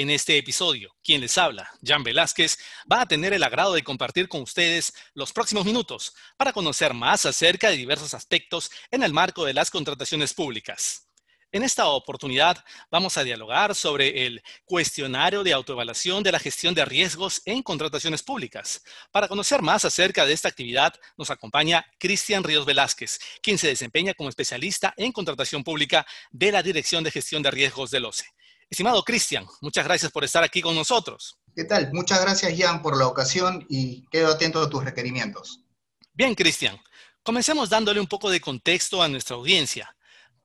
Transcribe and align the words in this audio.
En 0.00 0.08
este 0.08 0.38
episodio, 0.38 0.96
quien 1.04 1.20
les 1.20 1.36
habla, 1.36 1.70
Jan 1.84 2.02
Velázquez, 2.02 2.56
va 2.90 3.02
a 3.02 3.06
tener 3.06 3.34
el 3.34 3.42
agrado 3.42 3.74
de 3.74 3.82
compartir 3.82 4.28
con 4.28 4.40
ustedes 4.40 4.94
los 5.12 5.30
próximos 5.30 5.66
minutos 5.66 6.14
para 6.38 6.54
conocer 6.54 6.94
más 6.94 7.26
acerca 7.26 7.68
de 7.68 7.76
diversos 7.76 8.14
aspectos 8.14 8.70
en 8.90 9.02
el 9.02 9.12
marco 9.12 9.44
de 9.44 9.52
las 9.52 9.70
contrataciones 9.70 10.32
públicas. 10.32 11.06
En 11.52 11.62
esta 11.62 11.86
oportunidad 11.88 12.64
vamos 12.90 13.18
a 13.18 13.24
dialogar 13.24 13.74
sobre 13.74 14.24
el 14.24 14.42
cuestionario 14.64 15.44
de 15.44 15.52
autoevaluación 15.52 16.22
de 16.22 16.32
la 16.32 16.38
gestión 16.38 16.72
de 16.72 16.86
riesgos 16.86 17.42
en 17.44 17.62
contrataciones 17.62 18.22
públicas. 18.22 18.82
Para 19.12 19.28
conocer 19.28 19.60
más 19.60 19.84
acerca 19.84 20.24
de 20.24 20.32
esta 20.32 20.48
actividad 20.48 20.94
nos 21.18 21.28
acompaña 21.28 21.84
Cristian 21.98 22.42
Ríos 22.42 22.64
Velázquez, 22.64 23.18
quien 23.42 23.58
se 23.58 23.68
desempeña 23.68 24.14
como 24.14 24.30
especialista 24.30 24.94
en 24.96 25.12
contratación 25.12 25.62
pública 25.62 26.06
de 26.30 26.52
la 26.52 26.62
Dirección 26.62 27.04
de 27.04 27.10
Gestión 27.10 27.42
de 27.42 27.50
Riesgos 27.50 27.90
del 27.90 28.06
OCE. 28.06 28.24
Estimado 28.70 29.02
Cristian, 29.02 29.44
muchas 29.60 29.84
gracias 29.84 30.12
por 30.12 30.22
estar 30.22 30.44
aquí 30.44 30.62
con 30.62 30.76
nosotros. 30.76 31.36
¿Qué 31.56 31.64
tal? 31.64 31.92
Muchas 31.92 32.20
gracias, 32.20 32.54
Jan, 32.56 32.82
por 32.82 32.96
la 32.96 33.08
ocasión 33.08 33.66
y 33.68 34.06
quedo 34.10 34.28
atento 34.28 34.62
a 34.62 34.70
tus 34.70 34.84
requerimientos. 34.84 35.64
Bien, 36.12 36.36
Cristian. 36.36 36.80
Comencemos 37.24 37.68
dándole 37.68 37.98
un 37.98 38.06
poco 38.06 38.30
de 38.30 38.40
contexto 38.40 39.02
a 39.02 39.08
nuestra 39.08 39.34
audiencia. 39.34 39.94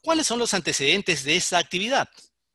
¿Cuáles 0.02 0.26
son 0.26 0.40
los 0.40 0.56
antecedentes 0.56 1.24
de 1.24 1.36
esta 1.36 1.60
actividad? 1.60 2.10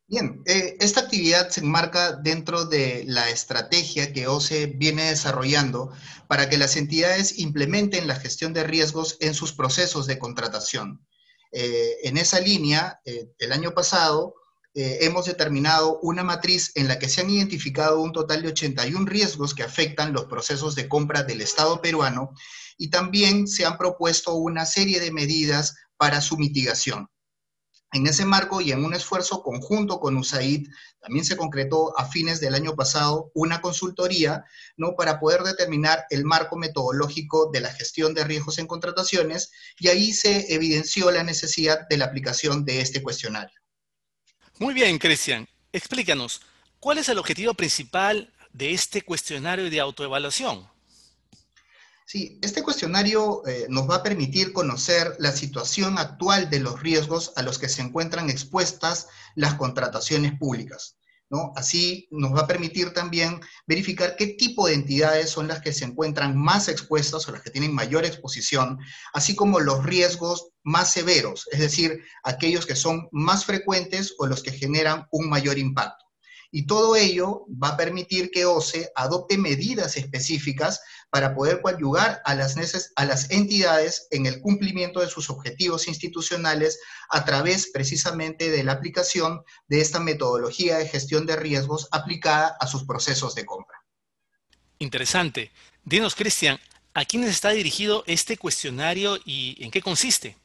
Bien, 0.09 0.43
eh, 0.45 0.77
esta 0.81 1.03
actividad 1.03 1.51
se 1.51 1.61
enmarca 1.61 2.15
dentro 2.17 2.65
de 2.65 3.05
la 3.07 3.31
estrategia 3.31 4.13
que 4.13 4.27
OCE 4.27 4.67
viene 4.67 5.05
desarrollando 5.05 5.93
para 6.27 6.49
que 6.49 6.59
las 6.59 6.75
entidades 6.75 7.39
implementen 7.39 8.09
la 8.09 8.17
gestión 8.17 8.53
de 8.53 8.65
riesgos 8.65 9.17
en 9.21 9.35
sus 9.35 9.53
procesos 9.53 10.09
de 10.09 10.19
contratación. 10.19 11.07
Eh, 11.53 11.99
en 12.03 12.19
esa 12.19 12.41
línea, 12.41 13.01
eh, 13.05 13.29
el 13.39 13.53
año 13.53 13.71
pasado, 13.71 14.35
eh, 14.73 14.99
hemos 15.01 15.27
determinado 15.27 15.99
una 16.01 16.23
matriz 16.23 16.71
en 16.77 16.87
la 16.87 16.99
que 16.99 17.09
se 17.09 17.23
han 17.23 17.31
identificado 17.31 18.01
un 18.01 18.13
total 18.13 18.43
de 18.43 18.49
81 18.49 19.05
riesgos 19.07 19.55
que 19.55 19.65
afectan 19.65 20.13
los 20.13 20.27
procesos 20.27 20.77
de 20.77 20.89
compra 20.89 21.25
del 21.25 21.41
Estado 21.41 21.81
peruano 21.81 22.31
y 22.79 22.89
también 22.89 23.49
se 23.49 23.67
han 23.67 23.77
propuesto 23.77 24.35
una 24.35 24.65
serie 24.67 25.01
de 25.01 25.11
medidas 25.11 25.75
para 25.97 26.21
su 26.21 26.37
mitigación. 26.37 27.09
En 27.93 28.07
ese 28.07 28.25
marco 28.25 28.61
y 28.61 28.71
en 28.71 28.85
un 28.85 28.95
esfuerzo 28.95 29.43
conjunto 29.43 29.99
con 29.99 30.17
USAID, 30.17 30.69
también 31.01 31.25
se 31.25 31.37
concretó 31.37 31.99
a 31.99 32.07
fines 32.07 32.39
del 32.39 32.55
año 32.55 32.77
pasado 32.77 33.33
una 33.35 33.61
consultoría 33.61 34.45
¿no? 34.77 34.95
para 34.95 35.19
poder 35.19 35.43
determinar 35.43 36.05
el 36.11 36.25
marco 36.25 36.57
metodológico 36.57 37.51
de 37.53 37.61
la 37.61 37.73
gestión 37.73 38.15
de 38.15 38.23
riesgos 38.23 38.59
en 38.59 38.69
contrataciones 38.69 39.51
y 39.81 39.89
ahí 39.89 40.13
se 40.13 40.55
evidenció 40.55 41.11
la 41.11 41.25
necesidad 41.25 41.89
de 41.89 41.97
la 41.97 42.05
aplicación 42.05 42.65
de 42.65 42.81
este 42.81 43.03
cuestionario. 43.03 43.60
Muy 44.61 44.75
bien, 44.75 44.99
Cristian. 44.99 45.49
Explícanos, 45.73 46.43
¿cuál 46.81 46.99
es 46.99 47.09
el 47.09 47.17
objetivo 47.17 47.55
principal 47.55 48.31
de 48.53 48.75
este 48.75 49.01
cuestionario 49.01 49.71
de 49.71 49.81
autoevaluación? 49.81 50.69
Sí, 52.05 52.39
este 52.43 52.63
cuestionario 52.63 53.43
eh, 53.47 53.65
nos 53.71 53.89
va 53.89 53.97
a 53.97 54.03
permitir 54.03 54.53
conocer 54.53 55.17
la 55.19 55.33
situación 55.33 55.97
actual 55.97 56.51
de 56.51 56.61
los 56.61 56.79
riesgos 56.83 57.33
a 57.37 57.43
los 57.43 57.59
que 57.59 57.71
se 57.71 57.81
encuentran 57.81 58.29
expuestas 58.29 59.09
las 59.35 59.55
contrataciones 59.55 60.39
públicas. 60.39 60.97
Así 61.55 62.09
nos 62.11 62.35
va 62.35 62.41
a 62.41 62.47
permitir 62.47 62.93
también 62.93 63.41
verificar 63.67 64.17
qué 64.17 64.29
tipo 64.29 64.67
de 64.67 64.75
entidades 64.75 65.31
son 65.31 65.47
las 65.47 65.61
que 65.61 65.73
se 65.73 65.85
encuentran 65.85 66.37
más 66.37 66.69
expuestas 66.69 67.29
o 67.29 67.33
las 67.33 67.43
que 67.43 67.51
tienen 67.51 67.73
mayor 67.73 68.05
exposición, 68.05 68.79
así 69.13 69.37
como 69.37 69.61
los 69.61 69.85
riesgos 69.85 70.49
más 70.65 70.93
severos, 70.93 71.47
es 71.53 71.61
decir, 71.61 72.03
aquellos 72.25 72.67
que 72.67 72.75
son 72.75 73.09
más 73.13 73.45
frecuentes 73.45 74.15
o 74.19 74.27
los 74.27 74.43
que 74.43 74.53
generan 74.53 75.07
un 75.13 75.29
mayor 75.29 75.57
impacto. 75.57 76.10
Y 76.51 76.67
todo 76.67 76.97
ello 76.97 77.47
va 77.51 77.69
a 77.69 77.77
permitir 77.77 78.31
que 78.31 78.45
OCE 78.45 78.91
adopte 78.95 79.39
medidas 79.39 79.97
específicas 79.97 80.81
para 81.11 81.35
poder 81.35 81.61
coadyuvar 81.61 82.21
a 82.25 82.35
las, 82.35 82.57
a 82.97 83.05
las 83.05 83.31
entidades 83.31 84.07
en 84.11 84.27
el 84.27 84.41
cumplimiento 84.41 85.01
de 85.01 85.09
sus 85.09 85.31
objetivos 85.31 85.89
institucionales 85.89 86.81
a 87.11 87.25
través 87.25 87.71
precisamente 87.73 88.51
de 88.51 88.65
la 88.65 88.73
aplicación 88.73 89.43
de 89.69 89.81
esta 89.81 90.01
metodología 90.01 90.79
de 90.79 90.89
gestión 90.89 91.27
de 91.27 91.37
riesgos 91.37 91.89
aplicada 91.93 92.57
a 92.61 92.67
sus 92.67 92.85
procesos 92.85 93.35
de 93.35 93.47
compra. 93.47 93.79
Interesante. 94.79 95.53
Dinos, 95.85 96.15
Cristian, 96.15 96.59
¿a 96.95 97.05
quiénes 97.05 97.31
está 97.31 97.51
dirigido 97.51 98.05
este 98.07 98.37
cuestionario 98.37 99.19
y 99.25 99.63
en 99.63 99.71
qué 99.71 99.83
consiste? 99.83 100.37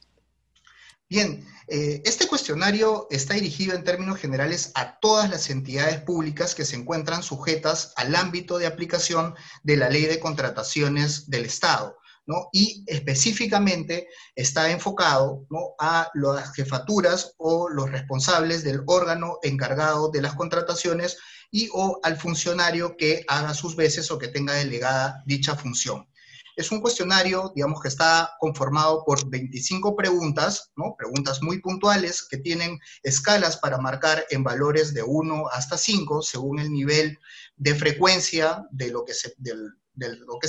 Bien, 1.08 1.46
eh, 1.68 2.02
este 2.04 2.26
cuestionario 2.26 3.06
está 3.10 3.34
dirigido 3.34 3.76
en 3.76 3.84
términos 3.84 4.18
generales 4.18 4.72
a 4.74 4.98
todas 4.98 5.30
las 5.30 5.50
entidades 5.50 6.00
públicas 6.00 6.56
que 6.56 6.64
se 6.64 6.74
encuentran 6.74 7.22
sujetas 7.22 7.92
al 7.94 8.16
ámbito 8.16 8.58
de 8.58 8.66
aplicación 8.66 9.36
de 9.62 9.76
la 9.76 9.88
ley 9.88 10.06
de 10.06 10.18
contrataciones 10.18 11.30
del 11.30 11.44
Estado. 11.44 11.96
¿no? 12.26 12.48
Y 12.52 12.82
específicamente 12.88 14.08
está 14.34 14.72
enfocado 14.72 15.46
a 15.78 16.10
las 16.14 16.52
jefaturas 16.54 17.34
o 17.36 17.68
los 17.68 17.88
responsables 17.88 18.64
del 18.64 18.82
órgano 18.86 19.38
encargado 19.44 20.10
de 20.10 20.22
las 20.22 20.34
contrataciones 20.34 21.18
y 21.52 21.68
o 21.72 22.00
al 22.02 22.16
funcionario 22.16 22.96
que 22.96 23.24
haga 23.28 23.54
sus 23.54 23.76
veces 23.76 24.10
o 24.10 24.18
que 24.18 24.26
tenga 24.26 24.54
delegada 24.54 25.22
dicha 25.24 25.54
función. 25.54 26.08
Es 26.56 26.72
un 26.72 26.80
cuestionario, 26.80 27.52
digamos, 27.54 27.82
que 27.82 27.88
está 27.88 28.34
conformado 28.40 29.04
por 29.04 29.28
25 29.28 29.94
preguntas. 29.94 30.72
Preguntas 30.96 31.42
muy 31.42 31.60
puntuales 31.60 32.26
que 32.26 32.38
tienen 32.38 32.80
escalas 33.02 33.58
para 33.58 33.76
marcar 33.76 34.24
en 34.30 34.42
valores 34.42 34.94
de 34.94 35.02
1 35.02 35.48
hasta 35.52 35.76
5 35.76 36.22
según 36.22 36.58
el 36.58 36.72
nivel 36.72 37.18
de 37.56 37.74
frecuencia 37.74 38.66
de 38.70 38.90
lo 38.90 39.04
que 39.04 39.12
se, 39.12 39.34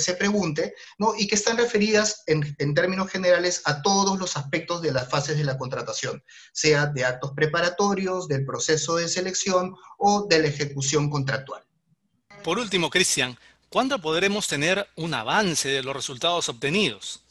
se 0.00 0.14
pregunte, 0.14 0.74
y 1.18 1.26
que 1.26 1.34
están 1.34 1.58
referidas 1.58 2.22
en, 2.26 2.56
en, 2.58 2.74
términos 2.74 3.10
generales 3.10 3.60
a 3.66 3.82
todos 3.82 4.18
los 4.18 4.36
aspectos 4.38 4.80
de 4.80 4.92
las 4.92 5.10
fases 5.10 5.36
de 5.36 5.44
la 5.44 5.58
contratación, 5.58 6.24
sea 6.52 6.86
de 6.86 7.04
actos 7.04 7.32
preparatorios, 7.32 8.28
del 8.28 8.46
proceso 8.46 8.96
de 8.96 9.08
selección 9.08 9.74
o 9.98 10.26
de 10.26 10.38
la 10.38 10.48
ejecución 10.48 11.10
contractual. 11.10 11.62
Por 12.42 12.58
último, 12.58 12.88
Cristian, 12.88 13.36
¿Cuándo 13.70 14.00
podremos 14.00 14.48
tener 14.48 14.88
un 14.96 15.12
avance 15.12 15.68
de 15.68 15.82
los 15.82 15.94
resultados 15.94 16.48
obtenidos? 16.48 17.22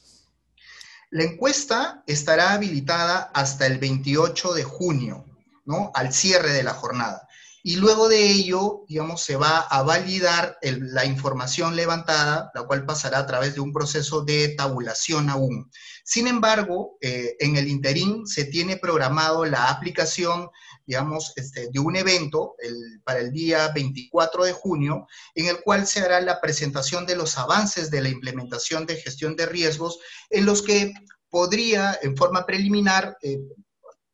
La 1.10 1.24
encuesta 1.24 2.04
estará 2.06 2.54
habilitada 2.54 3.32
hasta 3.34 3.66
el 3.66 3.80
28 3.80 4.54
de 4.54 4.64
junio, 4.64 5.26
¿no? 5.66 5.92
Al 5.96 6.14
cierre 6.14 6.52
de 6.52 6.62
la 6.62 6.74
jornada. 6.74 7.27
Y 7.64 7.78
luego 7.78 8.08
de 8.08 8.30
ello, 8.30 8.84
digamos, 8.88 9.22
se 9.22 9.36
va 9.36 9.60
a 9.60 9.84
validar 9.84 10.58
la 10.62 11.06
información 11.06 11.76
levantada, 11.76 12.52
la 12.54 12.64
cual 12.64 12.86
pasará 12.86 13.20
a 13.20 13.26
través 13.26 13.56
de 13.56 13.62
un 13.62 13.74
proceso 13.74 14.24
de 14.24 14.50
tabulación 14.50 15.30
aún. 15.30 15.70
Sin 16.04 16.28
embargo, 16.28 16.98
eh, 17.02 17.36
en 17.40 17.58
el 17.58 17.68
interín 17.68 18.26
se 18.26 18.46
tiene 18.46 18.78
programado 18.78 19.46
la 19.46 19.70
aplicación 19.70 20.50
digamos, 20.88 21.34
este, 21.36 21.70
de 21.70 21.80
un 21.80 21.98
evento 21.98 22.56
para 23.04 23.20
el 23.20 23.32
día 23.32 23.68
24 23.76 24.46
de 24.46 24.54
junio, 24.54 25.06
en 25.36 25.48
el 25.48 25.62
cual 25.62 25.86
se 25.86 26.00
hará 26.00 26.22
la 26.22 26.40
presentación 26.40 27.06
de 27.06 27.18
los 27.18 27.38
avances 27.38 27.92
de 27.92 28.02
la 28.02 28.10
implementación 28.10 28.86
de 28.86 28.96
gestión 28.96 29.36
de 29.36 29.48
riesgos, 29.48 30.00
en 30.30 30.46
los 30.46 30.62
que 30.62 30.94
podría, 31.30 32.00
en 32.02 32.16
forma 32.16 32.46
preliminar, 32.46 33.18
eh, 33.22 33.38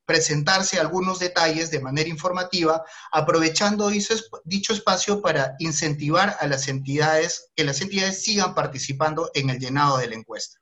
presentarse 0.06 0.80
algunos 0.80 1.20
detalles 1.20 1.72
de 1.72 1.80
manera 1.80 2.10
informativa, 2.10 2.84
aprovechando 3.12 3.90
dicho 3.90 4.74
espacio 4.74 5.22
para 5.22 5.56
incentivar 5.60 6.38
a 6.40 6.48
las 6.48 6.68
entidades, 6.68 7.52
que 7.56 7.64
las 7.64 7.82
entidades 7.82 8.24
sigan 8.24 8.54
participando 8.54 9.32
en 9.34 9.50
el 9.50 9.60
llenado 9.60 9.98
de 9.98 10.08
la 10.08 10.16
encuesta. 10.16 10.60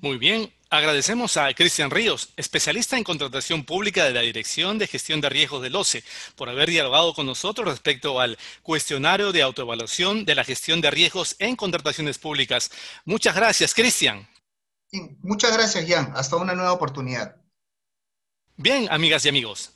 Muy 0.00 0.18
bien, 0.18 0.52
agradecemos 0.68 1.36
a 1.38 1.52
Cristian 1.54 1.90
Ríos, 1.90 2.32
especialista 2.36 2.98
en 2.98 3.04
contratación 3.04 3.64
pública 3.64 4.04
de 4.04 4.12
la 4.12 4.20
Dirección 4.20 4.78
de 4.78 4.86
Gestión 4.86 5.20
de 5.20 5.30
Riesgos 5.30 5.62
del 5.62 5.74
OCE, 5.74 6.04
por 6.36 6.50
haber 6.50 6.68
dialogado 6.68 7.14
con 7.14 7.26
nosotros 7.26 7.66
respecto 7.66 8.20
al 8.20 8.36
cuestionario 8.62 9.32
de 9.32 9.42
autoevaluación 9.42 10.26
de 10.26 10.34
la 10.34 10.44
gestión 10.44 10.80
de 10.82 10.90
riesgos 10.90 11.34
en 11.38 11.56
contrataciones 11.56 12.18
públicas. 12.18 12.70
Muchas 13.06 13.34
gracias, 13.34 13.74
Cristian. 13.74 14.28
muchas 15.22 15.56
gracias, 15.56 15.86
Jan. 15.88 16.12
Hasta 16.14 16.36
una 16.36 16.54
nueva 16.54 16.72
oportunidad. 16.72 17.36
Bien, 18.58 18.88
amigas 18.90 19.24
y 19.26 19.28
amigos. 19.28 19.75